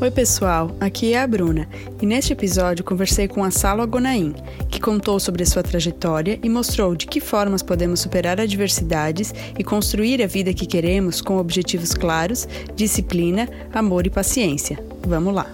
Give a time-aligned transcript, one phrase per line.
[0.00, 1.68] Oi, pessoal, aqui é a Bruna
[2.00, 4.32] e neste episódio conversei com a Salo Agonaim,
[4.70, 10.22] que contou sobre sua trajetória e mostrou de que formas podemos superar adversidades e construir
[10.22, 14.78] a vida que queremos com objetivos claros, disciplina, amor e paciência.
[15.04, 15.52] Vamos lá!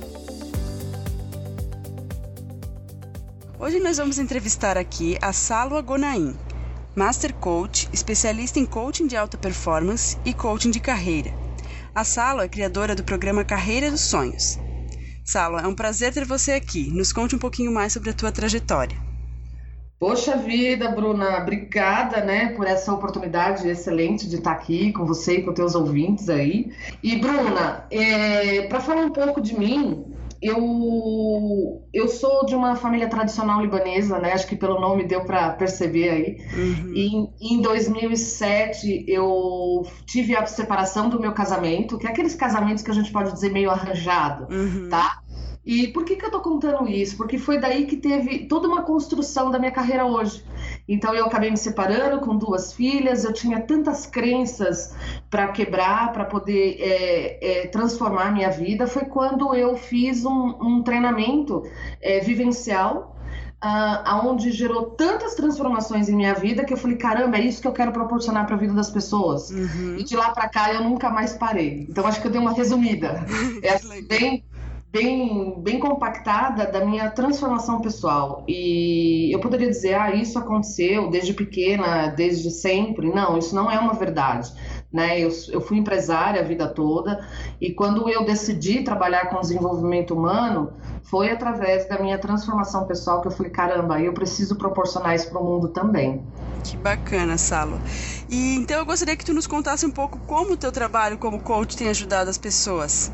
[3.58, 6.36] Hoje nós vamos entrevistar aqui a Salo Agonaim,
[6.94, 11.43] Master Coach, especialista em coaching de alta performance e coaching de carreira
[11.94, 14.58] a Salo é criadora do programa Carreira dos Sonhos.
[15.24, 16.90] Salo, é um prazer ter você aqui.
[16.90, 18.96] Nos conte um pouquinho mais sobre a tua trajetória.
[20.00, 25.42] Poxa vida, Bruna, obrigada, né, por essa oportunidade excelente de estar aqui com você e
[25.42, 26.72] com teus ouvintes aí.
[27.00, 30.04] E Bruna, é, para falar um pouco de mim,
[30.44, 34.34] eu, eu sou de uma família tradicional libanesa, né?
[34.34, 36.38] Acho que pelo nome deu para perceber aí.
[36.54, 36.92] Uhum.
[37.40, 42.90] E em 2007 eu tive a separação do meu casamento, que é aqueles casamentos que
[42.90, 44.90] a gente pode dizer meio arranjado, uhum.
[44.90, 45.22] tá?
[45.64, 47.16] E por que, que eu tô contando isso?
[47.16, 50.44] Porque foi daí que teve toda uma construção da minha carreira hoje.
[50.88, 54.94] Então eu acabei me separando com duas filhas, eu tinha tantas crenças
[55.30, 58.86] para quebrar, para poder é, é, transformar a minha vida.
[58.86, 61.62] Foi quando eu fiz um, um treinamento
[62.00, 63.12] é, vivencial
[63.64, 67.66] Uh, aonde gerou tantas transformações em minha vida que eu falei, caramba, é isso que
[67.66, 69.48] eu quero proporcionar para a vida das pessoas.
[69.48, 69.96] Uhum.
[69.98, 71.86] E de lá para cá eu nunca mais parei.
[71.88, 73.24] Então acho que eu dei uma resumida.
[73.62, 74.44] é assim, bem
[74.94, 78.44] bem, bem compactada da minha transformação pessoal.
[78.46, 83.12] E eu poderia dizer, ah, isso aconteceu desde pequena, desde sempre.
[83.12, 84.52] Não, isso não é uma verdade.
[84.92, 85.18] Né?
[85.18, 87.26] Eu, eu fui empresária a vida toda
[87.60, 93.26] e quando eu decidi trabalhar com desenvolvimento humano, foi através da minha transformação pessoal que
[93.26, 96.22] eu falei, caramba, eu preciso proporcionar isso para o mundo também.
[96.62, 97.80] Que bacana, Salo.
[98.30, 101.40] E então eu gostaria que tu nos contasse um pouco como o teu trabalho como
[101.40, 103.12] coach tem ajudado as pessoas.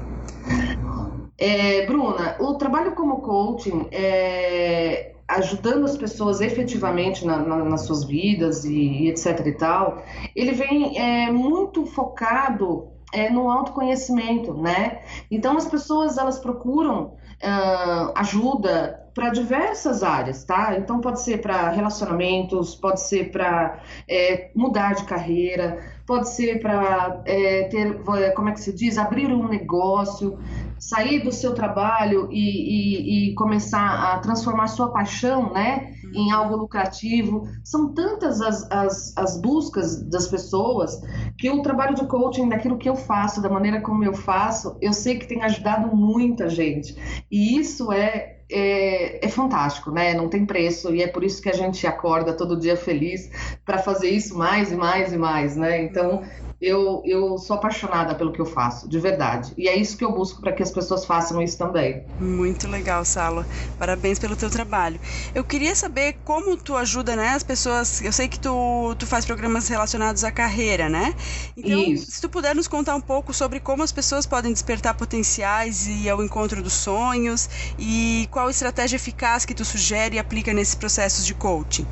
[1.41, 8.04] É, Bruna, o trabalho como coaching, é, ajudando as pessoas efetivamente na, na, nas suas
[8.04, 10.03] vidas e, e, etc e tal,
[10.37, 15.00] ele vem é, muito focado é, no autoconhecimento, né?
[15.31, 20.76] Então as pessoas elas procuram uh, ajuda para diversas áreas, tá?
[20.76, 27.20] Então pode ser para relacionamentos, pode ser para é, mudar de carreira, pode ser para
[27.25, 28.03] é, ter,
[28.34, 30.38] como é que se diz, abrir um negócio,
[30.80, 36.34] sair do seu trabalho e, e, e começar a transformar sua paixão, né, em uhum.
[36.34, 37.46] algo lucrativo.
[37.62, 41.00] São tantas as, as, as buscas das pessoas
[41.38, 44.94] que o trabalho de coaching, daquilo que eu faço, da maneira como eu faço, eu
[44.94, 46.97] sei que tem ajudado muita gente.
[47.30, 50.12] E isso é é, é, fantástico, né?
[50.12, 53.30] Não tem preço e é por isso que a gente acorda todo dia feliz
[53.64, 55.80] para fazer isso mais e mais e mais, né?
[55.84, 56.22] Então
[56.60, 59.53] eu, eu sou apaixonada pelo que eu faço, de verdade.
[59.56, 62.06] E é isso que eu busco para que as pessoas façam isso também.
[62.19, 63.47] Muito legal, Salo.
[63.78, 65.00] Parabéns pelo teu trabalho.
[65.34, 68.03] Eu queria saber como tu ajuda né, as pessoas.
[68.03, 71.15] Eu sei que tu, tu faz programas relacionados à carreira, né?
[71.56, 72.10] Então, isso.
[72.10, 76.10] se tu puder nos contar um pouco sobre como as pessoas podem despertar potenciais e
[76.10, 77.48] ao encontro dos sonhos
[77.78, 81.88] e qual estratégia eficaz que tu sugere e aplica nesses processos de coaching.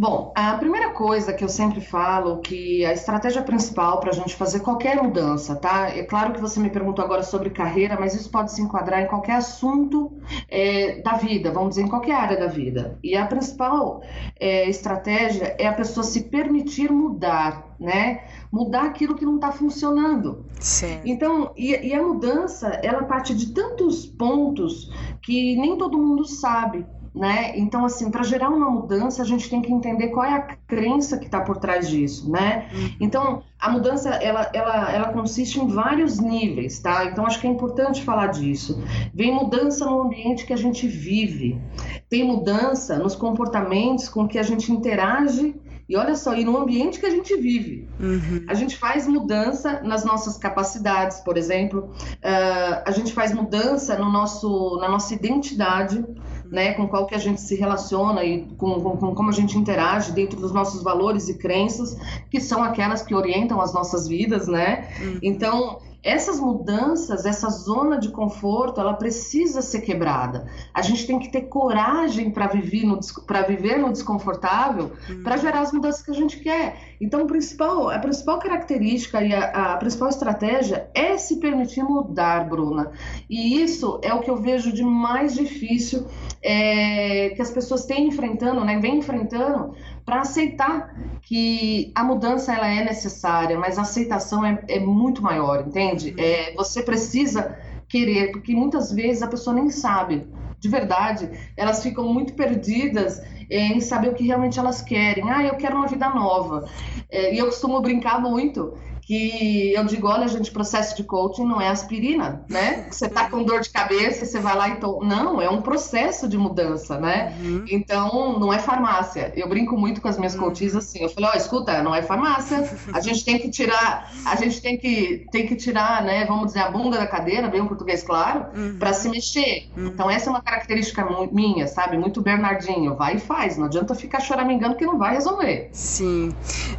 [0.00, 4.36] Bom, a primeira coisa que eu sempre falo que a estratégia principal para a gente
[4.36, 5.88] fazer qualquer mudança, tá?
[5.88, 9.08] É claro que você me perguntou agora sobre carreira, mas isso pode se enquadrar em
[9.08, 10.12] qualquer assunto
[10.48, 12.96] é, da vida, vamos dizer, em qualquer área da vida.
[13.02, 14.00] E a principal
[14.38, 18.20] é, estratégia é a pessoa se permitir mudar, né?
[18.52, 20.44] Mudar aquilo que não está funcionando.
[20.60, 21.08] Certo.
[21.08, 26.86] Então, e, e a mudança, ela parte de tantos pontos que nem todo mundo sabe
[27.18, 27.58] né?
[27.58, 31.18] Então, assim, para gerar uma mudança, a gente tem que entender qual é a crença
[31.18, 32.68] que está por trás disso, né?
[32.72, 32.90] Uhum.
[33.00, 37.06] Então, a mudança, ela, ela, ela consiste em vários níveis, tá?
[37.06, 38.80] Então, acho que é importante falar disso.
[39.12, 41.60] Vem mudança no ambiente que a gente vive,
[42.08, 45.54] tem mudança nos comportamentos com que a gente interage
[45.88, 47.88] e olha só, e no ambiente que a gente vive.
[47.98, 48.44] Uhum.
[48.46, 54.12] A gente faz mudança nas nossas capacidades, por exemplo, uh, a gente faz mudança no
[54.12, 56.04] nosso, na nossa identidade,
[56.50, 59.56] né, com qual que a gente se relaciona e com, com, com, como a gente
[59.56, 61.96] interage dentro dos nossos valores e crenças,
[62.30, 64.88] que são aquelas que orientam as nossas vidas, né?
[65.00, 65.18] Uhum.
[65.22, 70.46] Então, essas mudanças, essa zona de conforto, ela precisa ser quebrada.
[70.72, 75.22] A gente tem que ter coragem para viver no para viver no desconfortável, uhum.
[75.22, 76.87] para gerar as mudanças que a gente quer.
[77.00, 82.90] Então, principal, a principal característica e a, a, principal estratégia é se permitir mudar, Bruna.
[83.30, 86.06] E isso é o que eu vejo de mais difícil
[86.42, 89.74] é, que as pessoas têm enfrentando, né, enfrentando,
[90.04, 95.66] para aceitar que a mudança ela é necessária, mas a aceitação é, é muito maior,
[95.66, 96.14] entende?
[96.18, 97.56] É, você precisa
[97.88, 100.26] querer, porque muitas vezes a pessoa nem sabe.
[100.58, 105.30] De verdade, elas ficam muito perdidas em saber o que realmente elas querem.
[105.30, 106.68] Ah, eu quero uma vida nova.
[107.10, 108.76] É, e eu costumo brincar muito
[109.08, 112.88] que eu digo, olha, gente, processo de coaching não é aspirina, né?
[112.90, 115.00] Você tá com dor de cabeça, você vai lá e to...
[115.02, 117.34] não, é um processo de mudança, né?
[117.40, 117.64] Uhum.
[117.70, 119.32] Então, não é farmácia.
[119.34, 120.42] Eu brinco muito com as minhas uhum.
[120.42, 122.70] coaches assim, eu falei, ó, oh, escuta, não é farmácia.
[122.92, 126.60] A gente tem que tirar, a gente tem que tem que tirar, né, vamos dizer,
[126.60, 128.76] a bunda da cadeira, bem o português claro, uhum.
[128.78, 129.70] para se mexer.
[129.74, 129.86] Uhum.
[129.86, 131.96] Então, essa é uma característica minha, sabe?
[131.96, 135.70] Muito Bernardinho, vai e faz, não adianta ficar choramingando que não vai resolver.
[135.72, 136.30] Sim.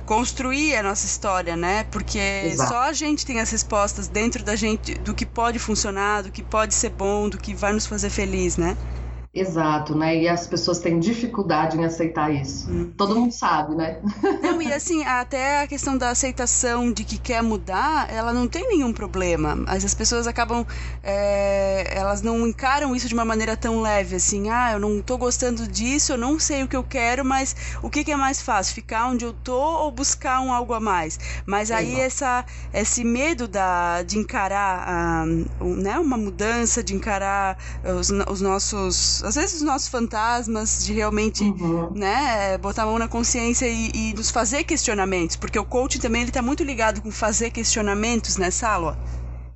[0.05, 1.85] Construir a nossa história, né?
[1.89, 2.69] Porque porque Exato.
[2.69, 6.43] só a gente tem as respostas dentro da gente do que pode funcionar, do que
[6.43, 8.77] pode ser bom, do que vai nos fazer feliz, né?
[9.31, 10.17] Exato, né?
[10.17, 12.67] E as pessoas têm dificuldade em aceitar isso.
[12.69, 12.91] Hum.
[12.97, 13.99] Todo mundo sabe, né?
[14.41, 18.67] Não, e assim, até a questão da aceitação de que quer mudar, ela não tem
[18.67, 19.55] nenhum problema.
[19.55, 20.65] Mas as pessoas acabam.
[21.03, 25.15] É, elas não encaram isso de uma maneira tão leve, assim, ah, eu não tô
[25.15, 28.41] gostando disso, eu não sei o que eu quero, mas o que, que é mais
[28.41, 28.73] fácil?
[28.73, 31.19] Ficar onde eu tô ou buscar um algo a mais?
[31.45, 32.43] Mas aí essa,
[32.73, 35.25] esse medo da, de encarar a,
[35.63, 41.43] né, uma mudança, de encarar os, os nossos às vezes os nossos fantasmas, de realmente,
[41.43, 41.91] uhum.
[41.93, 46.23] né, botar a mão na consciência e, e, nos fazer questionamentos, porque o coaching também
[46.23, 48.97] ele tá muito ligado com fazer questionamentos, né, Salwa?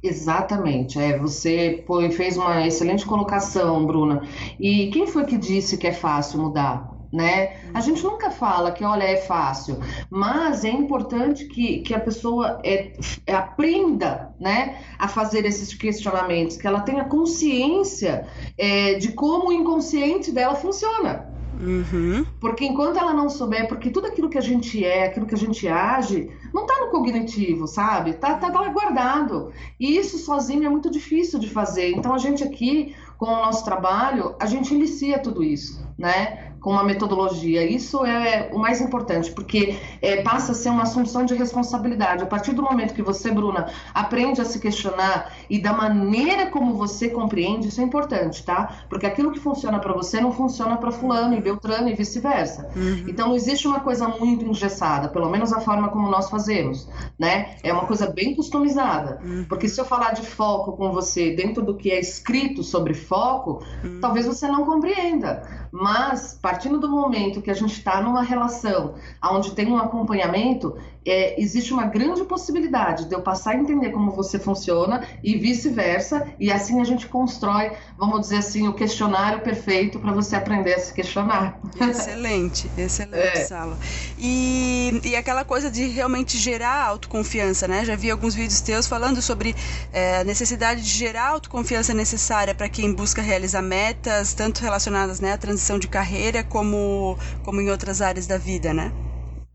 [0.01, 4.21] Exatamente, é, você foi, fez uma excelente colocação, Bruna.
[4.59, 6.92] E quem foi que disse que é fácil mudar?
[7.13, 7.57] Né?
[7.75, 9.77] A gente nunca fala que, olha, é fácil,
[10.09, 12.93] mas é importante que, que a pessoa é,
[13.27, 18.27] é, aprenda, né, a fazer esses questionamentos, que ela tenha consciência
[18.57, 21.31] é, de como o inconsciente dela funciona.
[21.61, 22.25] Uhum.
[22.39, 25.37] Porque enquanto ela não souber, porque tudo aquilo que a gente é, aquilo que a
[25.37, 28.13] gente age, não tá no cognitivo, sabe?
[28.13, 29.51] Tá, tá lá guardado.
[29.79, 31.91] E isso sozinho é muito difícil de fazer.
[31.91, 36.52] Então a gente aqui, com o nosso trabalho, a gente inicia tudo isso, né?
[36.63, 37.63] Com uma metodologia.
[37.69, 42.23] Isso é o mais importante, porque é, passa a ser uma assunção de responsabilidade.
[42.23, 46.73] A partir do momento que você, Bruna, aprende a se questionar e da maneira como
[46.75, 48.85] você compreende, isso é importante, tá?
[48.89, 52.69] Porque aquilo que funciona para você não funciona para fulano e Beltrano e vice-versa.
[52.73, 53.05] Uhum.
[53.09, 56.87] Então não existe uma coisa muito engessada, pelo menos a forma como nós fazemos,
[57.19, 57.57] né?
[57.61, 59.19] É uma coisa bem customizada.
[59.21, 59.45] Uhum.
[59.49, 63.61] Porque se eu falar de foco com você dentro do que é escrito sobre foco,
[63.83, 63.99] uhum.
[63.99, 65.43] talvez você não compreenda.
[65.75, 71.41] Mas, partindo do momento que a gente está numa relação onde tem um acompanhamento, é,
[71.41, 76.51] existe uma grande possibilidade de eu passar a entender como você funciona e vice-versa, e
[76.51, 80.93] assim a gente constrói, vamos dizer assim, o questionário perfeito para você aprender a se
[80.93, 81.59] questionar.
[81.79, 83.45] Excelente, excelente, é.
[83.45, 83.77] Sala.
[84.17, 87.85] E, e aquela coisa de realmente gerar autoconfiança, né?
[87.85, 89.55] Já vi alguns vídeos teus falando sobre
[89.91, 95.33] é, a necessidade de gerar autoconfiança necessária para quem busca realizar metas, tanto relacionadas né,
[95.33, 98.91] à transição de carreira como, como em outras áreas da vida, né?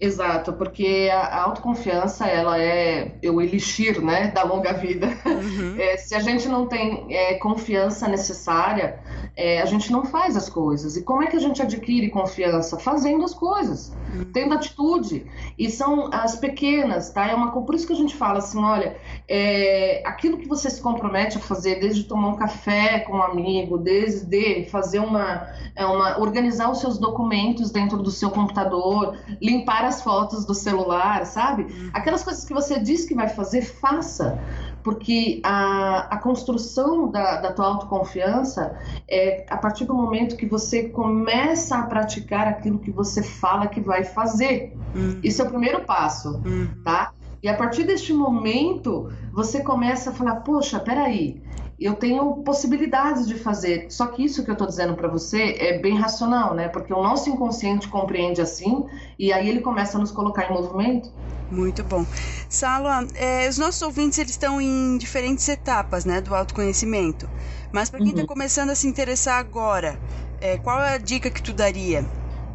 [0.00, 5.08] Exato, porque a autoconfiança ela é o elixir né, da longa vida.
[5.26, 5.68] Uhum.
[5.78, 8.98] É, se a gente não tem é, confiança necessária,
[9.36, 10.96] é, a gente não faz as coisas.
[10.96, 12.78] E como é que a gente adquire confiança?
[12.78, 14.24] Fazendo as coisas, uhum.
[14.32, 15.26] tendo atitude.
[15.56, 17.28] E são as pequenas, tá?
[17.28, 18.96] É uma, por isso que a gente fala assim: olha,
[19.28, 23.78] é, aquilo que você se compromete a fazer, desde tomar um café com um amigo,
[23.78, 30.02] desde fazer uma, é, uma organizar os seus documentos dentro do seu computador, limpar as
[30.02, 31.64] fotos do celular, sabe?
[31.64, 31.90] Uhum.
[31.92, 34.38] Aquelas coisas que você diz que vai fazer, faça.
[34.82, 38.78] Porque a, a construção da, da tua autoconfiança
[39.08, 43.80] é a partir do momento que você começa a praticar aquilo que você fala que
[43.80, 44.76] vai fazer.
[44.94, 45.20] Uhum.
[45.22, 46.68] Isso é o primeiro passo, uhum.
[46.84, 47.12] tá?
[47.42, 51.40] E a partir deste momento, você começa a falar: poxa, peraí,
[51.78, 53.86] eu tenho possibilidades de fazer.
[53.88, 56.68] Só que isso que eu estou dizendo para você é bem racional, né?
[56.68, 58.84] Porque o nosso inconsciente compreende assim
[59.18, 61.10] e aí ele começa a nos colocar em movimento.
[61.50, 62.04] Muito bom.
[62.48, 67.28] Salwa, é, os nossos ouvintes eles estão em diferentes etapas né, do autoconhecimento.
[67.72, 68.26] Mas para quem está uhum.
[68.26, 69.98] começando a se interessar agora,
[70.40, 72.04] é, qual é a dica que tu daria?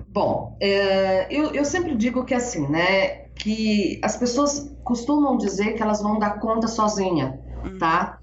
[0.10, 3.23] Bom, é, eu, eu sempre digo que assim, né?
[3.44, 7.78] Que as pessoas costumam dizer que elas vão dar conta sozinha, uhum.
[7.78, 8.20] tá?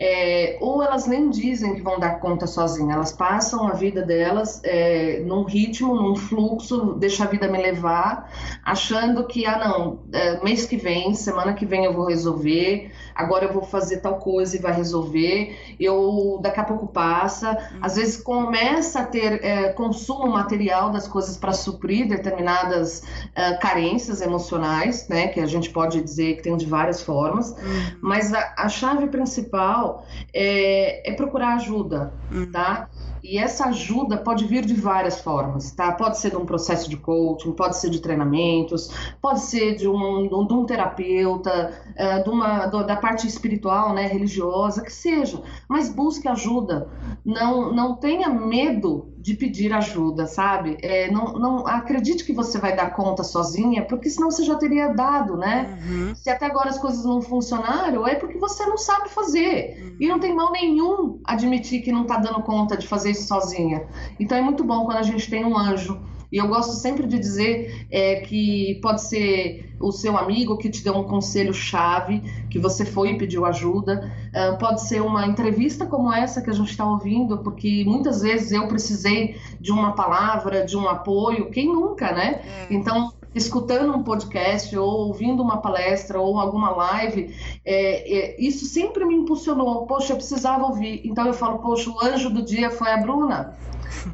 [0.00, 4.60] é, ou elas nem dizem que vão dar conta sozinhas, elas passam a vida delas
[4.62, 8.30] é, num ritmo, num fluxo, deixa a vida me levar,
[8.64, 13.46] achando que, ah, não, é, mês que vem, semana que vem eu vou resolver, agora
[13.46, 17.50] eu vou fazer tal coisa e vai resolver, eu daqui a pouco passa.
[17.50, 17.78] Uhum.
[17.82, 23.02] Às vezes começa a ter é, consumo material das coisas para suprir determinadas
[23.34, 25.26] é, carências emocionais, né?
[25.26, 27.98] Que a gente pode dizer que tem de várias formas, uhum.
[28.00, 32.52] mas a, a, chave principal é, é procurar ajuda, uhum.
[32.52, 32.88] tá?
[33.22, 35.92] E essa ajuda pode vir de várias formas, tá?
[35.92, 40.28] Pode ser de um processo de coaching, pode ser de treinamentos, pode ser de um,
[40.28, 45.42] de um terapeuta, uh, de uma, da parte espiritual, né, religiosa, que seja.
[45.68, 46.88] Mas busque ajuda.
[47.24, 50.78] Não, não tenha medo de pedir ajuda, sabe?
[50.80, 54.88] É, não, não acredite que você vai dar conta sozinha, porque senão você já teria
[54.88, 55.78] dado, né?
[55.88, 56.14] Uhum.
[56.14, 59.76] Se até agora as coisas não funcionaram, é porque você não sabe fazer.
[59.82, 59.96] Uhum.
[59.98, 63.86] E não tem mal nenhum admitir que não está dando conta de fazer isso sozinha.
[64.20, 67.18] Então é muito bom quando a gente tem um anjo e eu gosto sempre de
[67.18, 72.20] dizer é, que pode ser o seu amigo que te deu um conselho chave,
[72.50, 76.52] que você foi e pediu ajuda, uh, pode ser uma entrevista como essa que a
[76.52, 81.68] gente está ouvindo, porque muitas vezes eu precisei de uma palavra, de um apoio, quem
[81.68, 82.42] nunca, né?
[82.44, 82.74] É.
[82.74, 89.04] Então, escutando um podcast ou ouvindo uma palestra ou alguma live, é, é, isso sempre
[89.04, 89.86] me impulsionou.
[89.86, 91.02] Poxa, eu precisava ouvir.
[91.04, 93.56] Então eu falo, poxa, o anjo do dia foi a Bruna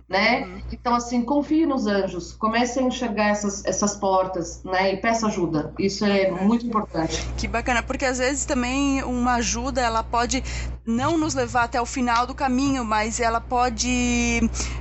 [0.08, 0.44] né?
[0.44, 0.62] Uhum.
[0.72, 4.94] Então, assim, confie nos anjos, comece a enxergar essas, essas portas, né?
[4.94, 5.72] E peça ajuda.
[5.78, 7.26] Isso é muito importante.
[7.36, 10.42] Que bacana, porque às vezes também uma ajuda, ela pode
[10.86, 14.40] não nos levar até o final do caminho, mas ela pode,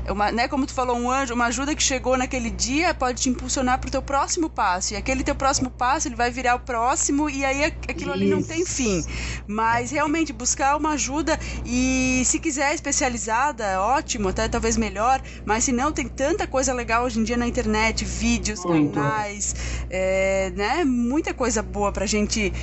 [0.10, 3.30] uma, né, como tu falou, um anjo, uma ajuda que chegou naquele dia pode te
[3.30, 4.94] impulsionar para o teu próximo passo.
[4.94, 8.12] E aquele teu próximo passo, ele vai virar o próximo e aí aquilo Isso.
[8.12, 9.04] ali não tem fim.
[9.48, 15.72] Mas realmente buscar uma ajuda e se quiser especializada, ótimo, até talvez melhor, mas se
[15.72, 18.94] não, tem tanta coisa legal hoje em dia na internet, vídeos, Muito.
[18.94, 19.56] canais,
[19.90, 20.84] é, né?
[20.84, 22.54] Muita coisa boa pra gente,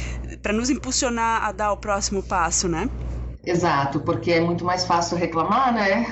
[0.42, 2.90] para nos impulsionar a dar o próximo passo, né?
[3.44, 6.04] Exato, porque é muito mais fácil reclamar, né?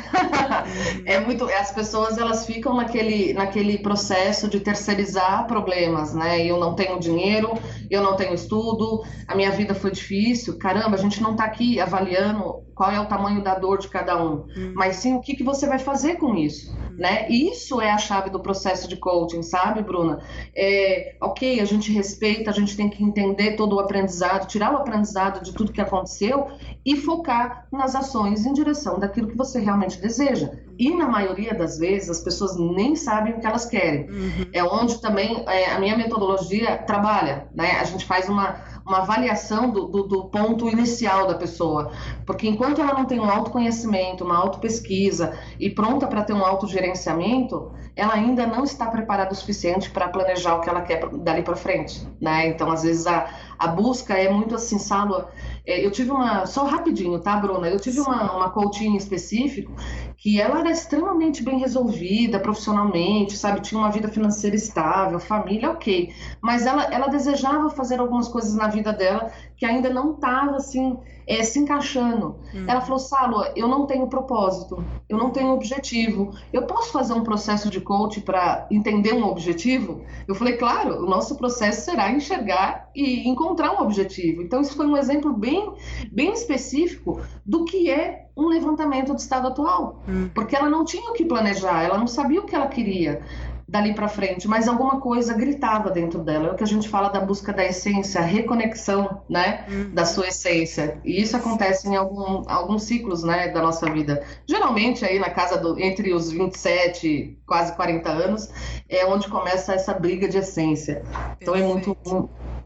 [1.05, 6.43] é muito, as pessoas elas ficam naquele, naquele processo de terceirizar problemas, né?
[6.45, 7.53] Eu não tenho dinheiro,
[7.91, 10.59] eu não tenho estudo, a minha vida foi difícil.
[10.59, 14.23] Caramba, a gente não está aqui avaliando qual é o tamanho da dor de cada
[14.23, 14.73] um, hum.
[14.75, 16.79] mas sim o que, que você vai fazer com isso.
[16.99, 17.29] Né?
[17.31, 20.21] Isso é a chave do processo de coaching, sabe, Bruna?
[20.55, 24.79] É, ok, a gente respeita, a gente tem que entender todo o aprendizado, tirar o
[24.79, 26.49] aprendizado de tudo que aconteceu
[26.85, 30.51] e focar nas ações em direção daquilo que você realmente deseja.
[30.79, 34.09] E na maioria das vezes as pessoas nem sabem o que elas querem.
[34.09, 34.47] Uhum.
[34.53, 37.73] É onde também é, a minha metodologia trabalha, né?
[37.81, 41.93] A gente faz uma uma avaliação do, do, do, ponto inicial da pessoa.
[42.25, 47.71] Porque enquanto ela não tem um autoconhecimento, uma autopesquisa e pronta para ter um autogerenciamento,
[47.95, 51.55] ela ainda não está preparada o suficiente para planejar o que ela quer dali para
[51.55, 52.09] frente.
[52.19, 52.49] Né?
[52.49, 53.29] Então, às vezes, a,
[53.59, 55.27] a busca é muito assim, Salo.
[55.67, 56.47] É, eu tive uma.
[56.47, 57.69] Só rapidinho, tá, Bruna?
[57.69, 59.73] Eu tive uma, uma coaching específico
[60.17, 63.61] que ela era extremamente bem resolvida profissionalmente, sabe?
[63.61, 66.13] Tinha uma vida financeira estável, família, ok.
[66.41, 70.97] Mas ela, ela desejava fazer algumas coisas na vida dela que ainda não estava assim
[71.29, 72.37] é, se encaixando.
[72.55, 72.65] Hum.
[72.67, 76.33] Ela falou, Salo, eu não tenho propósito, eu não tenho objetivo.
[76.53, 80.03] Eu posso fazer um processo de coach para entender um objetivo?
[80.27, 84.43] Eu falei, claro, o nosso processo será enxergar e encontrar um objetivo.
[84.43, 85.75] Então, isso foi um exemplo bem,
[86.11, 90.31] bem específico do que é um levantamento do estado atual, hum.
[90.33, 93.21] porque ela não tinha o que planejar, ela não sabia o que ela queria
[93.69, 96.49] dali para frente, mas alguma coisa gritava dentro dela.
[96.49, 99.91] É o que a gente fala da busca da essência, a reconexão, né, hum.
[99.93, 100.99] da sua essência.
[101.05, 104.25] E isso acontece em algum, alguns ciclos, né, da nossa vida.
[104.47, 108.49] Geralmente aí na casa do entre os 27, quase 40 anos,
[108.89, 111.03] é onde começa essa briga de essência.
[111.39, 111.97] Então é muito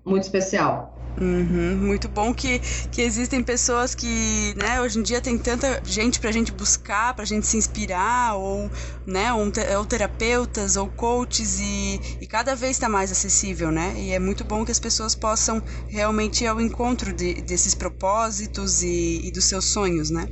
[0.04, 1.01] muito especial.
[1.20, 2.58] Uhum, muito bom que,
[2.90, 7.24] que existem pessoas que, né, hoje em dia tem tanta gente pra gente buscar, pra
[7.26, 8.70] gente se inspirar, ou,
[9.06, 13.92] né, ou, ou terapeutas, ou coaches, e, e cada vez está mais acessível, né?
[14.00, 18.82] E é muito bom que as pessoas possam realmente ir ao encontro de, desses propósitos
[18.82, 20.30] e, e dos seus sonhos, né?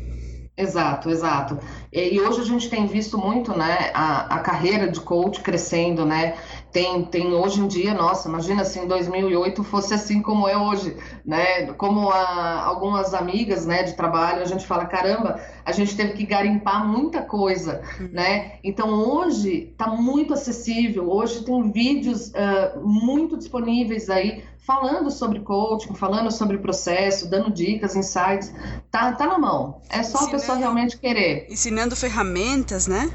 [0.56, 1.58] Exato, exato.
[1.90, 6.37] E hoje a gente tem visto muito, né, a, a carreira de coach crescendo, né?
[6.72, 10.96] Tem, tem hoje em dia, nossa, imagina se em 2008 fosse assim como é hoje,
[11.24, 11.72] né?
[11.72, 16.24] Como a, algumas amigas, né, de trabalho, a gente fala, caramba, a gente teve que
[16.24, 18.10] garimpar muita coisa, uhum.
[18.12, 18.52] né?
[18.62, 25.94] Então hoje está muito acessível, hoje tem vídeos uh, muito disponíveis aí falando sobre coaching,
[25.94, 28.52] falando sobre processo, dando dicas, insights,
[28.90, 29.80] tá, tá na mão.
[29.88, 31.46] É só ensinando, a pessoa realmente querer.
[31.50, 33.10] Ensinando ferramentas, né?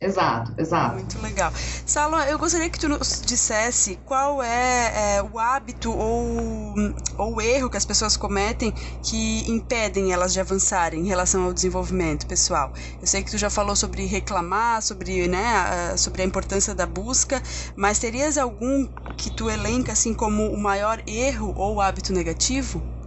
[0.00, 0.94] Exato, exato.
[0.94, 1.52] Muito legal.
[1.84, 6.74] Salo, eu gostaria que tu nos dissesse qual é, é, o hábito ou,
[7.16, 11.52] ou o erro que as pessoas cometem que impedem elas de avançarem em relação ao
[11.52, 12.72] desenvolvimento pessoal.
[13.00, 16.86] Eu sei que tu já falou sobre reclamar, sobre, né, a, sobre a importância da
[16.86, 17.42] busca,
[17.74, 18.86] mas terias algum
[19.16, 22.97] que tu elenca assim como o maior erro ou hábito negativo?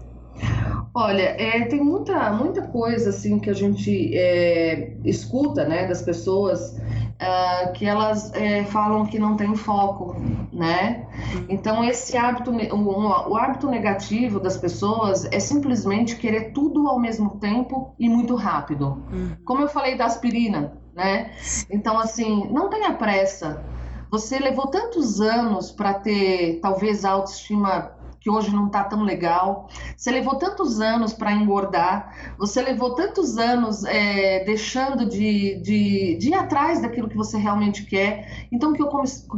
[0.93, 6.77] Olha, é, tem muita, muita coisa assim que a gente é, escuta né, das pessoas
[7.21, 10.17] uh, que elas é, falam que não tem foco,
[10.51, 11.07] né?
[11.47, 17.37] Então esse hábito, o, o hábito negativo das pessoas é simplesmente querer tudo ao mesmo
[17.39, 19.01] tempo e muito rápido.
[19.13, 19.37] Uhum.
[19.45, 21.31] Como eu falei da aspirina, né?
[21.69, 23.63] Então assim, não tenha pressa.
[24.11, 29.67] Você levou tantos anos para ter talvez autoestima que hoje não está tão legal.
[29.97, 36.29] Você levou tantos anos para engordar, você levou tantos anos é, deixando de, de, de,
[36.29, 38.47] ir atrás daquilo que você realmente quer.
[38.51, 38.89] Então, o que eu,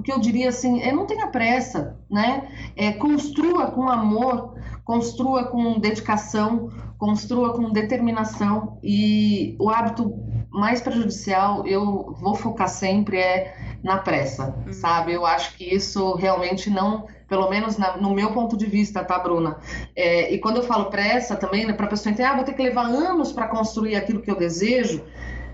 [0.03, 2.49] que eu diria assim, é não tenha pressa, né?
[2.75, 10.13] É, construa com amor, construa com dedicação, construa com determinação e o hábito
[10.51, 14.73] mais prejudicial, eu vou focar sempre é na pressa, uhum.
[14.73, 15.13] sabe?
[15.13, 19.17] Eu acho que isso realmente não pelo menos na, no meu ponto de vista, tá,
[19.17, 19.57] Bruna?
[19.95, 22.53] É, e quando eu falo pressa também, né, para a pessoa entender, ah, vou ter
[22.53, 25.03] que levar anos para construir aquilo que eu desejo,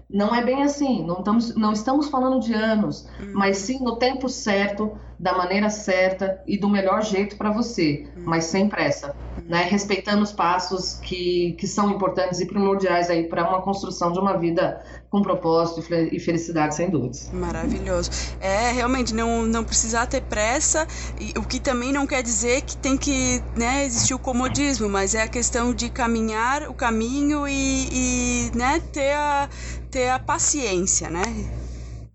[0.09, 3.31] não é bem assim, não estamos, não estamos falando de anos, uhum.
[3.33, 8.23] mas sim no tempo certo, da maneira certa e do melhor jeito para você, uhum.
[8.25, 9.43] mas sem pressa, uhum.
[9.49, 9.63] né?
[9.63, 14.37] Respeitando os passos que, que são importantes e primordiais aí para uma construção de uma
[14.37, 17.29] vida com propósito e felicidade, sem dúvidas.
[17.33, 18.11] Maravilhoso.
[18.39, 20.87] É, realmente, não, não precisar ter pressa,
[21.35, 25.23] o que também não quer dizer que tem que né, existir o comodismo, mas é
[25.23, 29.49] a questão de caminhar o caminho e, e né, ter, a,
[29.89, 31.23] ter a paciência, né?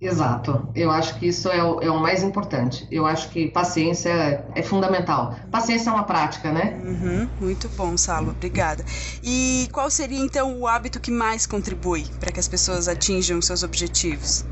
[0.00, 0.70] Exato.
[0.74, 2.86] Eu acho que isso é o, é o mais importante.
[2.90, 5.34] Eu acho que paciência é, é fundamental.
[5.50, 6.78] Paciência é uma prática, né?
[6.82, 8.32] Uhum, muito bom, Salo.
[8.32, 8.84] Obrigada.
[9.22, 13.62] E qual seria então o hábito que mais contribui para que as pessoas atinjam seus
[13.62, 14.44] objetivos?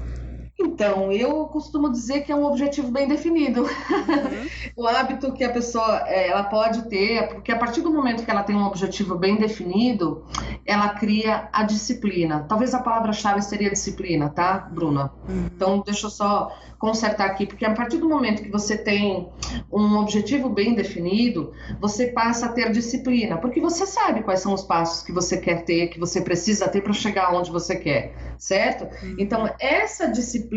[0.64, 3.62] Então, eu costumo dizer que é um objetivo bem definido.
[3.62, 4.48] Uhum.
[4.76, 8.24] o hábito que a pessoa é, ela pode ter, é porque a partir do momento
[8.24, 10.24] que ela tem um objetivo bem definido,
[10.64, 12.46] ela cria a disciplina.
[12.48, 15.12] Talvez a palavra-chave seria disciplina, tá, Bruna?
[15.28, 15.46] Uhum.
[15.54, 19.28] Então, deixa eu só consertar aqui, porque a partir do momento que você tem
[19.70, 24.64] um objetivo bem definido, você passa a ter disciplina, porque você sabe quais são os
[24.64, 28.82] passos que você quer ter, que você precisa ter para chegar onde você quer, certo?
[29.04, 29.14] Uhum.
[29.16, 30.51] Então, essa disciplina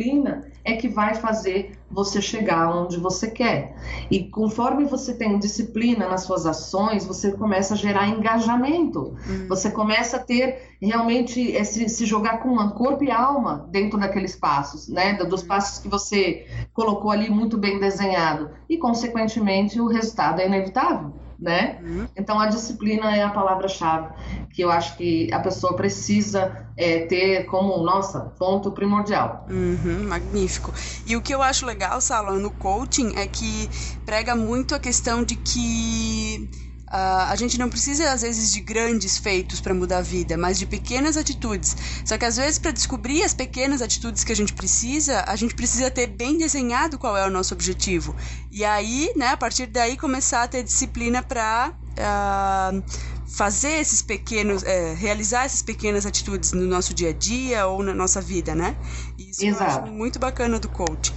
[0.63, 3.75] é que vai fazer você chegar onde você quer.
[4.11, 9.47] E conforme você tem disciplina nas suas ações, você começa a gerar engajamento, uhum.
[9.47, 14.35] você começa a ter realmente é, se, se jogar com corpo e alma dentro daqueles
[14.35, 15.13] passos, né?
[15.13, 15.47] Dos uhum.
[15.47, 18.49] passos que você colocou ali muito bem desenhado.
[18.69, 21.13] E, consequentemente, o resultado é inevitável.
[21.37, 21.79] Né?
[21.83, 22.07] Uhum.
[22.15, 24.09] Então a disciplina é a palavra-chave
[24.53, 29.45] que eu acho que a pessoa precisa é, ter como nossa ponto primordial.
[29.49, 30.73] Uhum, magnífico.
[31.05, 33.69] E o que eu acho legal, Sala, no coaching é que
[34.05, 36.49] prega muito a questão de que
[36.95, 40.57] Uh, a gente não precisa, às vezes, de grandes feitos para mudar a vida, mas
[40.57, 41.75] de pequenas atitudes.
[42.05, 45.53] Só que, às vezes, para descobrir as pequenas atitudes que a gente precisa, a gente
[45.55, 48.15] precisa ter bem desenhado qual é o nosso objetivo.
[48.49, 51.73] E aí, né, a partir daí, começar a ter disciplina para.
[51.97, 52.81] Uh, ah,
[53.25, 57.93] fazer esses pequenos, é, realizar essas pequenas atitudes no nosso dia a dia ou na
[57.93, 58.77] nossa vida, né?
[59.17, 59.63] Isso Exato.
[59.63, 61.13] eu acho muito bacana do coaching.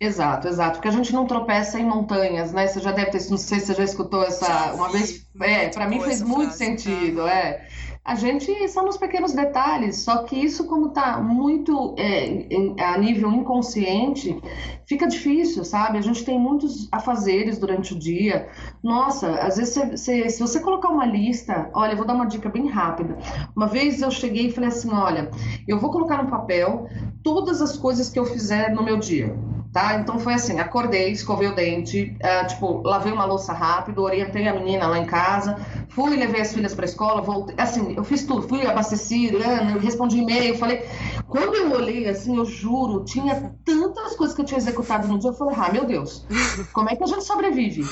[0.00, 0.76] Exato, exato.
[0.76, 2.66] Porque a gente não tropeça em montanhas, né?
[2.66, 5.26] Você já deve ter, não sei se você já escutou essa já uma vez.
[5.42, 7.30] É, para mim fez muito frase, sentido, tá?
[7.30, 7.68] é.
[8.02, 12.46] A gente são nos pequenos detalhes, só que isso, como está muito é,
[12.82, 14.40] a nível inconsciente,
[14.86, 15.98] fica difícil, sabe?
[15.98, 18.48] A gente tem muitos afazeres durante o dia.
[18.82, 22.26] Nossa, às vezes você, você, se você colocar uma lista, olha, eu vou dar uma
[22.26, 23.18] dica bem rápida.
[23.54, 25.30] Uma vez eu cheguei e falei assim: olha,
[25.68, 26.88] eu vou colocar no papel
[27.22, 29.36] todas as coisas que eu fizer no meu dia
[29.72, 29.94] tá?
[29.94, 34.54] Então foi assim, acordei, escovei o dente, uh, tipo, lavei uma louça rápido, orientei a
[34.54, 35.56] menina lá em casa,
[35.90, 39.76] fui, levei as filhas para a escola, voltei, assim, eu fiz tudo, fui abasteci, né,
[39.80, 40.84] respondi e-mail, falei,
[41.28, 45.30] quando eu olhei assim, eu juro, tinha tantas coisas que eu tinha executado no dia,
[45.30, 46.26] eu falei, ah, meu Deus,
[46.72, 47.82] como é que a gente sobrevive?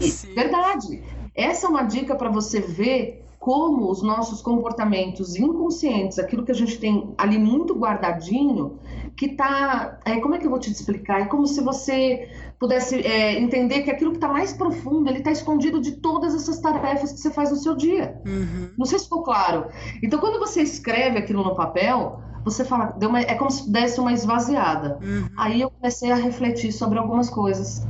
[0.00, 1.02] E, verdade.
[1.34, 6.54] Essa é uma dica para você ver como os nossos comportamentos inconscientes, aquilo que a
[6.54, 8.80] gente tem ali muito guardadinho,
[9.16, 10.00] que tá.
[10.04, 11.20] É, como é que eu vou te explicar?
[11.20, 12.28] É como se você
[12.58, 16.58] pudesse é, entender que aquilo que está mais profundo, ele está escondido de todas essas
[16.58, 18.20] tarefas que você faz no seu dia.
[18.26, 18.70] Uhum.
[18.76, 19.66] Não sei se ficou claro.
[20.02, 24.00] Então, quando você escreve aquilo no papel, você fala, deu uma, é como se desse
[24.00, 24.98] uma esvaziada.
[25.00, 25.28] Uhum.
[25.38, 27.86] Aí eu comecei a refletir sobre algumas coisas.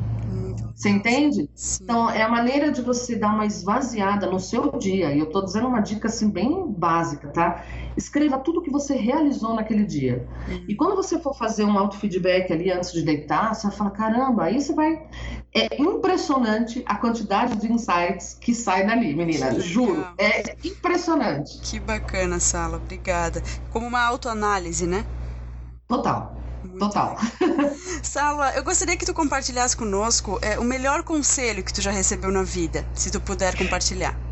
[0.76, 1.48] Você entende?
[1.54, 1.84] Sim.
[1.84, 5.10] Então, é a maneira de você dar uma esvaziada no seu dia.
[5.10, 7.64] E eu estou dizendo uma dica assim bem básica, tá?
[7.96, 10.28] Escreva tudo que você realizou naquele dia.
[10.46, 10.64] Uhum.
[10.68, 14.44] E quando você for fazer um auto-feedback ali antes de deitar, você vai falar: caramba,
[14.44, 15.02] aí você vai.
[15.54, 19.58] É impressionante a quantidade de insights que sai dali, menina.
[19.58, 20.06] Juro.
[20.18, 21.58] É impressionante.
[21.62, 22.76] Que bacana, Sala.
[22.76, 23.42] Obrigada.
[23.72, 25.06] Como uma autoanálise, né?
[25.88, 26.35] Total.
[26.78, 27.16] Total.
[28.02, 32.30] Salva, eu gostaria que tu compartilhasse conosco é, o melhor conselho que tu já recebeu
[32.30, 34.25] na vida, se tu puder compartilhar.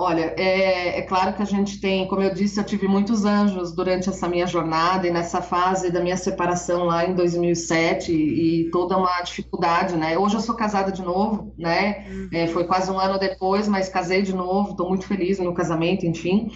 [0.00, 3.70] Olha, é, é, claro que a gente tem, como eu disse, eu tive muitos anjos
[3.70, 8.70] durante essa minha jornada e nessa fase da minha separação lá em 2007 e, e
[8.70, 10.16] toda uma dificuldade, né?
[10.16, 12.06] Hoje eu sou casada de novo, né?
[12.08, 12.28] Uhum.
[12.32, 16.06] É, foi quase um ano depois, mas casei de novo, estou muito feliz no casamento,
[16.06, 16.50] enfim.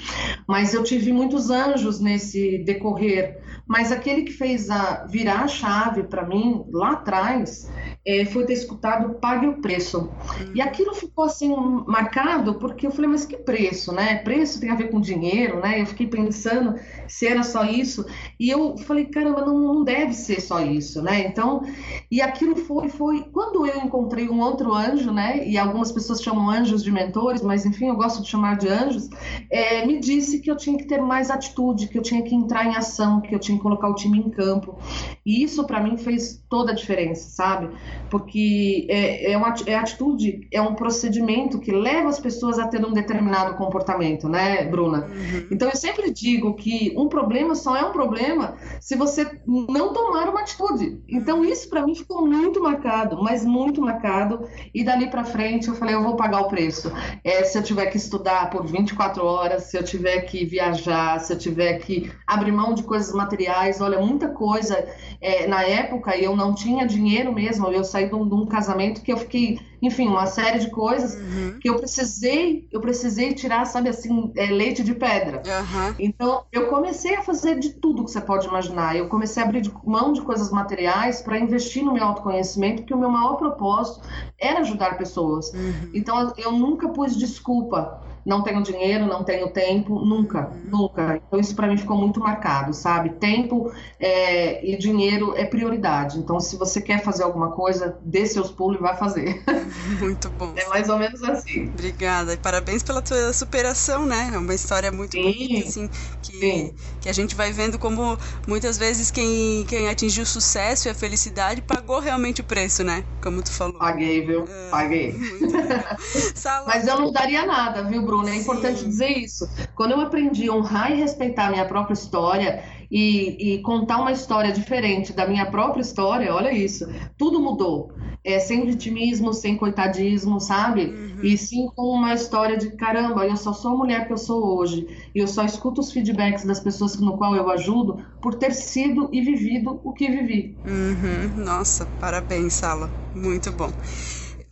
[0.48, 3.42] Mas eu tive muitos anjos nesse decorrer.
[3.66, 7.70] Mas aquele que fez a virar a chave para mim lá atrás
[8.06, 10.10] é, foi ter escutado Pague o Preço.
[10.54, 10.66] E uhum.
[10.66, 11.54] aquilo ficou assim
[11.86, 14.16] marcado porque eu falei, mas que preço, né?
[14.16, 15.80] Preço tem a ver com dinheiro, né?
[15.80, 16.74] Eu fiquei pensando
[17.08, 18.04] se era só isso.
[18.38, 21.26] E eu falei, caramba, não, não deve ser só isso, né?
[21.26, 21.62] Então,
[22.10, 23.22] e aquilo foi, foi.
[23.32, 25.46] Quando eu encontrei um outro anjo, né?
[25.46, 29.08] E algumas pessoas chamam anjos de mentores, mas enfim, eu gosto de chamar de anjos,
[29.50, 32.66] é, me disse que eu tinha que ter mais atitude, que eu tinha que entrar
[32.66, 34.78] em ação, que eu tinha que colocar o time em campo.
[35.24, 37.70] E isso para mim fez toda a diferença, sabe?
[38.11, 42.85] Porque é, é uma é atitude, é um procedimento que leva as pessoas a ter
[42.85, 45.07] um determinado comportamento, né, Bruna?
[45.07, 45.48] Uhum.
[45.50, 50.28] Então eu sempre digo que um problema só é um problema se você não tomar
[50.28, 51.02] uma atitude.
[51.09, 54.48] Então isso para mim ficou muito marcado, mas muito marcado.
[54.74, 56.92] E dali para frente eu falei, eu vou pagar o preço.
[57.22, 61.33] É, se eu tiver que estudar por 24 horas, se eu tiver que viajar, se
[61.33, 64.87] eu tiver que abrir mão de coisas materiais, olha, muita coisa
[65.20, 67.66] é, na época eu não tinha dinheiro mesmo.
[67.68, 71.14] Eu saí de um, de um casamento que eu fiquei enfim, uma série de coisas
[71.14, 71.59] uhum.
[71.61, 75.42] que eu precisei, eu precisei tirar, sabe assim, é, leite de pedra.
[75.44, 75.94] Uhum.
[75.99, 78.97] Então, eu comecei a fazer de tudo que você pode imaginar.
[78.97, 82.99] Eu comecei a abrir mão de coisas materiais para investir no meu autoconhecimento, porque o
[82.99, 84.01] meu maior propósito
[84.38, 85.53] era ajudar pessoas.
[85.53, 85.90] Uhum.
[85.92, 91.20] Então, eu nunca pus desculpa não tenho dinheiro, não tenho tempo, nunca, nunca.
[91.26, 93.10] Então isso para mim ficou muito marcado, sabe?
[93.10, 96.18] Tempo é, e dinheiro é prioridade.
[96.18, 99.42] Então se você quer fazer alguma coisa, dê seus pulos e vai fazer.
[100.00, 100.54] Muito bom.
[100.56, 101.68] É mais ou menos assim.
[101.68, 104.30] Obrigada e parabéns pela tua superação, né?
[104.32, 105.22] É uma história muito Sim.
[105.22, 105.90] bonita, assim,
[106.22, 110.90] que, que a gente vai vendo como muitas vezes quem, quem atingiu o sucesso e
[110.90, 113.04] a felicidade pagou realmente o preço, né?
[113.22, 113.78] Como tu falou.
[113.78, 114.44] Paguei, viu?
[114.48, 115.14] É, Paguei.
[116.66, 118.13] Mas eu não daria nada, viu, Bruno?
[118.14, 118.88] Bruno, é importante Sim.
[118.88, 119.48] dizer isso.
[119.74, 124.12] Quando eu aprendi a honrar e respeitar a minha própria história e, e, contar uma
[124.12, 126.87] história diferente da minha própria história, olha isso,
[127.18, 127.92] tudo mudou.
[128.22, 130.87] É, sem vitimismo, sem coitadismo, sabe?
[130.87, 131.18] Uhum.
[131.22, 134.57] E sim com uma história de caramba, eu só sou a mulher que eu sou
[134.57, 134.87] hoje.
[135.14, 139.11] E eu só escuto os feedbacks das pessoas no qual eu ajudo por ter sido
[139.12, 140.57] e vivido o que vivi.
[140.64, 141.44] Uhum.
[141.44, 142.88] Nossa, parabéns, Sala.
[143.14, 143.70] Muito bom.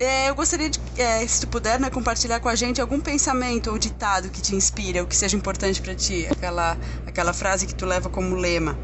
[0.04, 3.70] É, eu gostaria de, é, se tu puder, né, compartilhar com a gente algum pensamento
[3.70, 7.74] ou ditado que te inspira, ou que seja importante para ti, aquela, aquela frase que
[7.74, 8.76] tu leva como lema.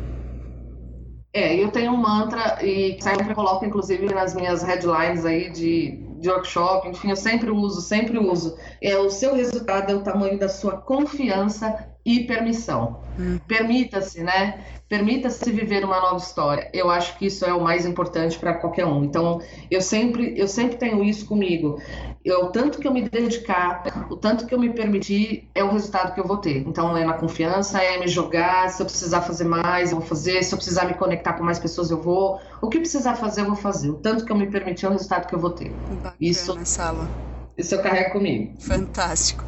[1.32, 6.28] É, eu tenho um mantra e sempre coloco, inclusive, nas minhas headlines aí de, de
[6.28, 8.56] workshop, enfim, eu sempre uso, sempre uso.
[8.82, 13.00] É o seu resultado é o tamanho da sua confiança e permissão.
[13.18, 13.38] Hum.
[13.46, 14.64] Permita-se, né?
[14.88, 16.70] Permita-se viver uma nova história.
[16.72, 19.04] Eu acho que isso é o mais importante para qualquer um.
[19.04, 21.78] Então, eu sempre, eu sempre tenho isso comigo.
[22.28, 25.70] Eu, o tanto que eu me dedicar, o tanto que eu me permitir, é o
[25.70, 26.58] resultado que eu vou ter.
[26.58, 28.68] Então, é na confiança, é me jogar.
[28.68, 30.42] Se eu precisar fazer mais, eu vou fazer.
[30.42, 32.38] Se eu precisar me conectar com mais pessoas, eu vou.
[32.60, 33.88] O que precisar fazer, eu vou fazer.
[33.88, 35.70] O tanto que eu me permitir é o resultado que eu vou ter.
[35.88, 37.08] Bacana, isso, Sala.
[37.56, 38.60] Isso eu carrego comigo.
[38.60, 39.46] Fantástico.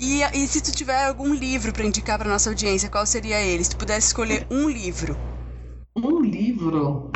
[0.00, 3.62] E, e se tu tiver algum livro para indicar para nossa audiência, qual seria ele?
[3.62, 5.14] Se tu pudesse escolher um livro.
[5.94, 7.12] Um livro?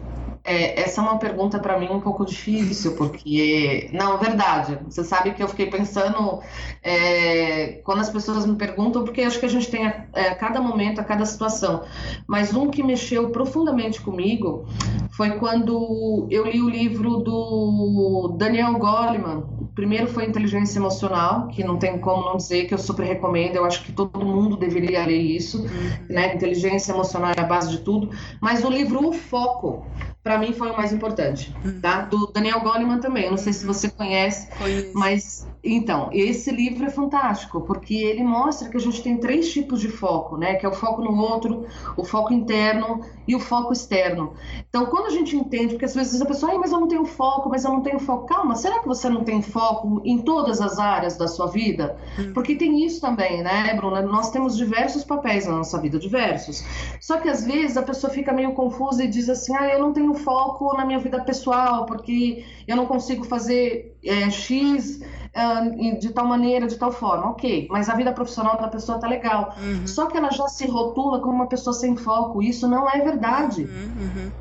[0.46, 3.90] É, essa é uma pergunta para mim um pouco difícil, porque.
[3.92, 4.78] Não, verdade.
[4.88, 6.40] Você sabe que eu fiquei pensando
[6.82, 10.35] é, quando as pessoas me perguntam, porque acho que a gente tem a, é, a,
[10.37, 11.82] cada momento, a cada situação.
[12.28, 14.66] Mas um que mexeu profundamente comigo
[15.11, 21.76] foi quando eu li o livro do Daniel Goleman, primeiro foi inteligência emocional, que não
[21.76, 25.18] tem como não dizer que eu super recomendo, eu acho que todo mundo deveria ler
[25.18, 25.90] isso, uhum.
[26.09, 26.35] né?
[26.35, 28.11] Inteligência emocional é a base de tudo.
[28.40, 29.85] Mas o livro O Foco,
[30.26, 32.00] para mim foi o mais importante, tá?
[32.02, 33.26] Do Daniel Goleman também.
[33.26, 34.90] Eu não sei se você conhece, Conheço.
[34.92, 39.81] mas Então, esse livro é fantástico, porque ele mostra que a gente tem três tipos
[39.81, 40.55] de foco, né?
[40.55, 44.35] Que é o foco no outro, o foco interno e o foco externo.
[44.68, 47.48] Então, quando a gente entende, porque às vezes a pessoa, mas eu não tenho foco,
[47.48, 48.26] mas eu não tenho foco.
[48.26, 51.96] Calma, será que você não tem foco em todas as áreas da sua vida?
[52.18, 52.33] Hum.
[52.33, 54.02] Porque tem isso também, né, Bruna?
[54.02, 56.64] Nós temos diversos papéis na nossa vida, diversos.
[57.00, 59.92] Só que às vezes a pessoa fica meio confusa e diz assim, ah, eu não
[59.92, 65.00] tenho foco na minha vida pessoal, porque eu não consigo fazer é, X
[65.37, 65.55] uh,
[65.98, 67.30] de tal maneira, de tal forma.
[67.30, 69.54] Ok, mas a vida profissional da pessoa tá legal.
[69.58, 69.86] Uhum.
[69.86, 72.42] Só que ela já se rotula como uma pessoa sem foco.
[72.42, 73.64] Isso não é verdade.
[73.64, 73.94] Uhum.
[73.98, 74.32] uhum.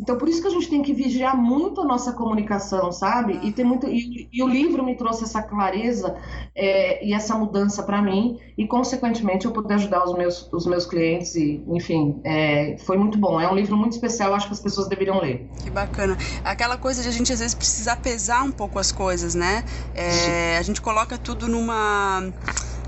[0.00, 3.40] Então, por isso que a gente tem que vigiar muito a nossa comunicação, sabe?
[3.42, 6.16] E, ter muito, e, e o livro me trouxe essa clareza
[6.54, 10.86] é, e essa mudança para mim, e, consequentemente, eu pude ajudar os meus, os meus
[10.86, 13.40] clientes, e, enfim, é, foi muito bom.
[13.40, 15.48] É um livro muito especial, acho que as pessoas deveriam ler.
[15.62, 16.16] Que bacana.
[16.44, 19.64] Aquela coisa de a gente, às vezes, precisar pesar um pouco as coisas, né?
[19.92, 22.32] É, a gente coloca tudo numa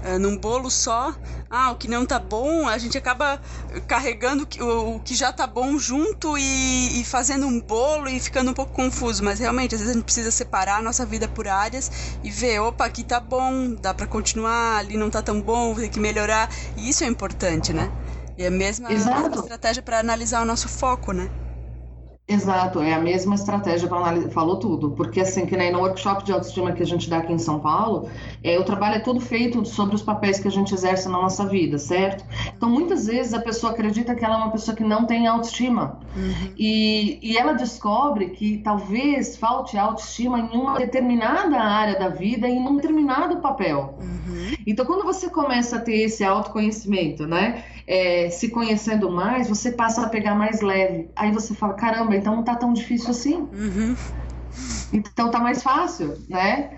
[0.02, 1.14] é, num bolo só,
[1.48, 3.40] ah, o que não tá bom, a gente acaba
[3.86, 8.50] carregando o, o que já tá bom junto e, e, fazendo um bolo e ficando
[8.50, 9.22] um pouco confuso.
[9.22, 11.90] Mas realmente, às vezes a gente precisa separar a nossa vida por áreas
[12.22, 15.90] e ver, opa, aqui tá bom, dá para continuar, ali não tá tão bom, tem
[15.90, 16.48] que melhorar.
[16.76, 17.90] E isso é importante, né?
[18.38, 21.28] E é a mesma estratégia para analisar o nosso foco, né?
[22.30, 26.24] Exato, é a mesma estratégia para analisar, falou tudo, porque assim, que nem no workshop
[26.24, 28.08] de autoestima que a gente dá aqui em São Paulo,
[28.44, 31.44] é, o trabalho é todo feito sobre os papéis que a gente exerce na nossa
[31.46, 32.24] vida, certo?
[32.56, 35.98] Então, muitas vezes a pessoa acredita que ela é uma pessoa que não tem autoestima,
[36.16, 36.52] uhum.
[36.56, 42.52] e, e ela descobre que talvez falte autoestima em uma determinada área da vida e
[42.52, 43.98] em um determinado papel.
[44.00, 44.54] Uhum.
[44.64, 50.02] Então, quando você começa a ter esse autoconhecimento, né, é, se conhecendo mais, você passa
[50.02, 51.10] a pegar mais leve.
[51.16, 53.48] Aí você fala, caramba, então não tá tão difícil assim.
[53.52, 53.96] Uhum.
[54.92, 56.70] Então tá mais fácil, né?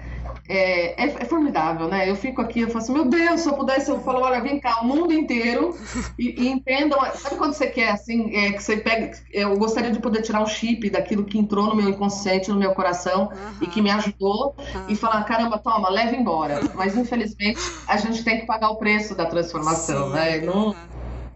[0.48, 2.08] É, é, é, formidável, né?
[2.08, 4.58] Eu fico aqui, eu faço, assim, meu Deus, se eu pudesse, eu falo, olha, vem
[4.58, 5.76] cá, o mundo inteiro
[6.18, 6.98] e, e entendam.
[7.14, 9.12] Sabe quando você quer, assim, é, que você pega.
[9.32, 12.72] Eu gostaria de poder tirar um chip daquilo que entrou no meu inconsciente, no meu
[12.72, 13.52] coração uhum.
[13.60, 14.84] e que me ajudou uhum.
[14.88, 16.60] e falar, caramba, toma, leva embora.
[16.74, 20.14] Mas infelizmente a gente tem que pagar o preço da transformação, Sim.
[20.14, 20.40] né?
[20.40, 20.74] Não,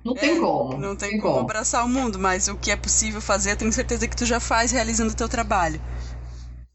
[0.06, 0.78] não tem é, como.
[0.78, 3.56] Não tem, tem como, como abraçar o mundo, mas o que é possível fazer, eu
[3.56, 5.80] tenho certeza que tu já faz realizando o teu trabalho.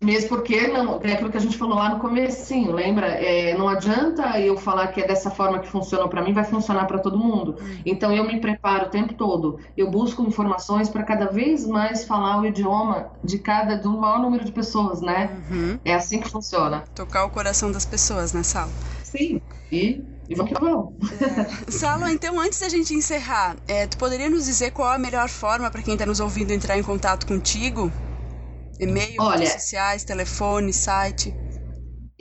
[0.04, 3.06] Mesmo porque não, é aquilo que a gente falou lá no comecinho, lembra?
[3.06, 6.88] É, não adianta eu falar que é dessa forma que funciona para mim, vai funcionar
[6.88, 7.56] para todo mundo.
[7.62, 7.78] Hum.
[7.86, 9.60] Então eu me preparo o tempo todo.
[9.78, 14.44] Eu busco informações para cada vez mais falar o idioma de cada do maior número
[14.44, 15.38] de pessoas, né?
[15.52, 15.80] Uhum.
[15.86, 16.84] É assim que funciona.
[16.96, 18.70] Tocar o coração das pessoas, né, Sal?
[19.04, 19.40] Sim.
[19.72, 20.96] E e vamos que vamos.
[21.68, 21.72] É.
[21.72, 25.70] Salo, então antes da gente encerrar, é, tu poderia nos dizer qual a melhor forma
[25.70, 27.92] para quem está nos ouvindo entrar em contato contigo?
[28.80, 31.36] E-mail, Olha, redes sociais, telefone, site?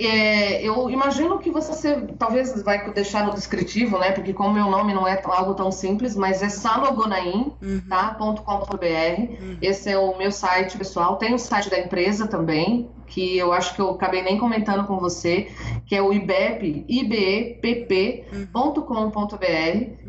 [0.03, 4.13] É, eu imagino que você talvez vai deixar no descritivo, né?
[4.13, 7.83] Porque como meu nome não é algo tão simples, mas é salogonaim, uhum.
[7.89, 8.15] tá?
[8.15, 9.43] .com.br.
[9.43, 9.59] Uhum.
[9.61, 11.17] Esse é o meu site pessoal.
[11.17, 14.99] Tem o site da empresa também, que eu acho que eu acabei nem comentando com
[14.99, 15.49] você,
[15.85, 18.47] que é o IBEP, ibepp.com.br,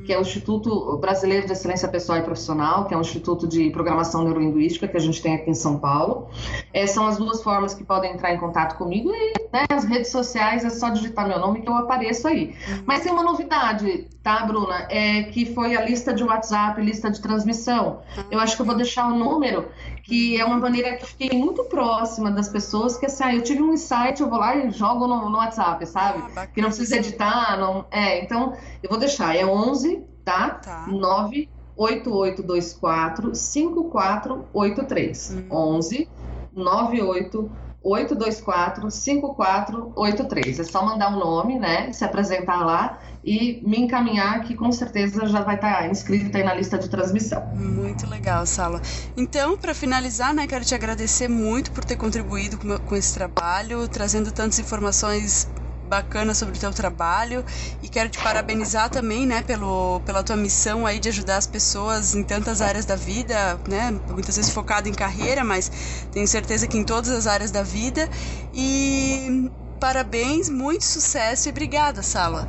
[0.05, 3.69] que é o Instituto Brasileiro de Excelência Pessoal e Profissional, que é um instituto de
[3.69, 6.29] programação neurolinguística que a gente tem aqui em São Paulo.
[6.73, 10.11] É, são as duas formas que podem entrar em contato comigo e né, as redes
[10.11, 12.55] sociais é só digitar meu nome que eu apareço aí.
[12.85, 14.87] Mas tem uma novidade, tá, Bruna?
[14.89, 18.01] É que foi a lista de WhatsApp, lista de transmissão.
[18.29, 19.67] Eu acho que eu vou deixar o número,
[20.11, 23.61] que é uma maneira que fiquei muito próxima das pessoas que assim, ah, eu tive
[23.61, 26.21] um insight, eu vou lá e jogo no, no WhatsApp, sabe?
[26.35, 27.85] Ah, que não precisa editar, não.
[27.89, 28.51] É, então
[28.83, 30.49] eu vou deixar, é 11, tá?
[30.55, 30.85] tá.
[30.85, 31.47] 9
[31.77, 35.31] 8824 5483.
[35.31, 35.45] Hum.
[35.49, 36.09] 11
[36.53, 37.49] 98
[37.83, 40.59] 824 5483.
[40.59, 41.91] É só mandar um nome, né?
[41.91, 46.53] Se apresentar lá e me encaminhar, que com certeza já vai estar inscrito aí na
[46.53, 47.45] lista de transmissão.
[47.55, 48.81] Muito legal, Sala.
[49.15, 53.87] Então, para finalizar, né, quero te agradecer muito por ter contribuído com, com esse trabalho,
[53.87, 55.47] trazendo tantas informações
[55.91, 57.43] bacana sobre o teu trabalho
[57.83, 62.15] e quero te parabenizar também, né, pelo, pela tua missão aí de ajudar as pessoas
[62.15, 65.69] em tantas áreas da vida, né, muitas vezes focado em carreira, mas
[66.11, 68.09] tenho certeza que em todas as áreas da vida
[68.53, 72.47] e parabéns, muito sucesso e obrigada, Sala.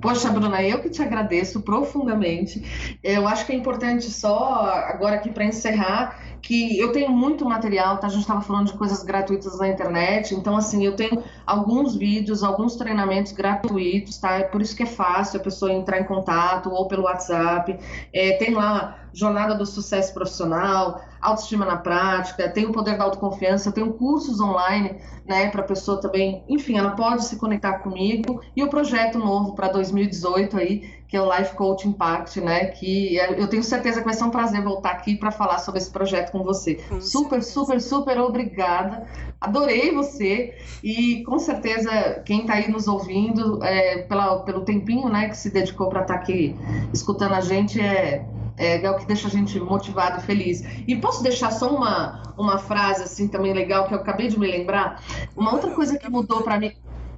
[0.00, 2.98] Poxa, Bruna, eu que te agradeço profundamente.
[3.02, 7.98] Eu acho que é importante só agora aqui para encerrar que eu tenho muito material,
[7.98, 8.06] tá?
[8.06, 12.42] A gente estava falando de coisas gratuitas na internet, então assim, eu tenho alguns vídeos,
[12.42, 14.38] alguns treinamentos gratuitos, tá?
[14.38, 17.78] É por isso que é fácil a pessoa entrar em contato ou pelo WhatsApp.
[18.12, 23.68] É, tem lá Jornada do Sucesso Profissional, autoestima na prática, tem o poder da autoconfiança,
[23.68, 28.40] eu tenho cursos online, né, para a pessoa também, enfim, ela pode se conectar comigo
[28.56, 33.18] e o projeto novo para 2018 aí, que é o Life Coach Impact, né, que
[33.18, 35.90] é, eu tenho certeza que vai ser um prazer voltar aqui para falar sobre esse
[35.90, 36.76] projeto com você.
[36.88, 39.04] Com super, super, super obrigada.
[39.40, 45.28] Adorei você e com certeza quem está aí nos ouvindo, é, pela, pelo tempinho, né,
[45.28, 46.54] que se dedicou para estar tá aqui
[46.94, 48.24] escutando a gente é
[48.60, 50.62] é, é o que deixa a gente motivado e feliz.
[50.86, 54.46] E posso deixar só uma, uma frase assim também legal que eu acabei de me
[54.46, 55.02] lembrar?
[55.34, 56.72] Uma outra coisa que mudou para mim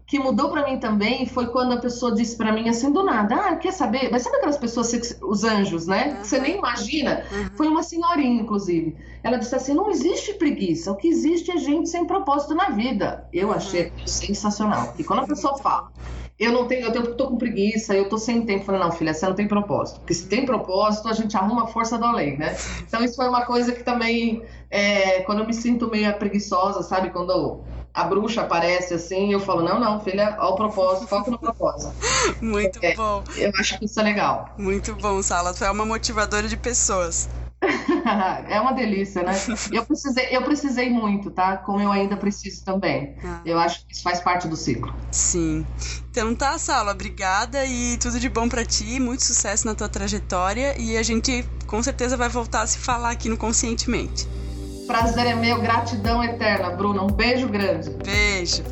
[0.07, 3.35] que mudou para mim também foi quando a pessoa disse para mim assim do nada,
[3.35, 4.11] ah, quer saber?
[4.11, 6.17] Mas sabe aquelas pessoas, os anjos, né?
[6.21, 7.25] Que você nem imagina.
[7.57, 8.97] Foi uma senhorinha, inclusive.
[9.23, 10.91] Ela disse assim, não existe preguiça.
[10.93, 13.27] O que existe é gente sem propósito na vida.
[13.33, 14.95] Eu achei sensacional.
[14.99, 15.93] E quando a pessoa fala,
[16.39, 18.65] eu não tenho, eu tenho, tô com preguiça, eu tô sem tempo.
[18.65, 20.01] Falei, não, filha, você não tem propósito.
[20.01, 22.57] Porque se tem propósito, a gente arruma a força do além, né?
[22.81, 27.11] Então isso foi uma coisa que também, é, quando eu me sinto meio preguiçosa, sabe?
[27.11, 27.61] Quando
[27.95, 31.95] a bruxa aparece assim, eu falo, não, não, filha, ao propósito, foca no propósito.
[32.41, 33.23] Muito é, bom.
[33.37, 34.55] Eu acho que isso é legal.
[34.57, 35.53] Muito bom, Sala.
[35.53, 37.29] Tu é uma motivadora de pessoas.
[38.49, 39.33] é uma delícia, né?
[39.71, 41.59] Eu precisei, eu precisei muito, tá?
[41.59, 43.17] Como eu ainda preciso também.
[43.25, 43.41] Ah.
[43.45, 44.93] Eu acho que isso faz parte do ciclo.
[45.11, 45.65] Sim.
[46.11, 50.75] Então tá, Sala, obrigada e tudo de bom para ti, muito sucesso na tua trajetória
[50.79, 54.29] e a gente com certeza vai voltar a se falar aqui no Conscientemente.
[54.87, 57.03] Prazer é meu, gratidão eterna, Bruna.
[57.03, 57.91] Um beijo grande.
[58.05, 58.63] Beijo.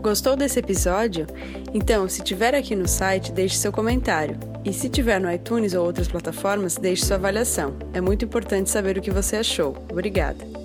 [0.00, 1.26] Gostou desse episódio?
[1.72, 4.36] Então, se tiver aqui no site, deixe seu comentário.
[4.64, 7.74] E se tiver no iTunes ou outras plataformas, deixe sua avaliação.
[7.92, 9.76] É muito importante saber o que você achou.
[9.90, 10.61] Obrigada.